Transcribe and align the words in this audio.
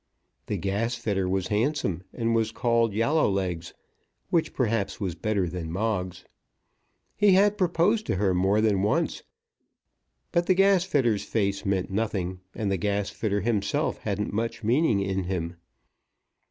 The 0.47 0.57
gasfitter 0.57 1.29
was 1.29 1.49
handsome, 1.49 2.01
and 2.11 2.33
was 2.33 2.51
called 2.51 2.91
Yallolegs, 2.91 3.73
which 4.31 4.51
perhaps 4.51 4.99
was 4.99 5.13
better 5.13 5.47
than 5.47 5.71
Moggs. 5.71 6.25
He 7.15 7.33
had 7.33 7.55
proposed 7.55 8.07
to 8.07 8.15
her 8.15 8.33
more 8.33 8.61
than 8.61 8.81
once; 8.81 9.21
but 10.31 10.47
the 10.47 10.55
gasfitter's 10.55 11.25
face 11.25 11.67
meant 11.67 11.91
nothing, 11.91 12.39
and 12.55 12.71
the 12.71 12.77
gasfitter 12.79 13.41
himself 13.41 13.99
hadn't 13.99 14.33
much 14.33 14.63
meaning 14.63 15.01
in 15.01 15.25
him. 15.25 15.57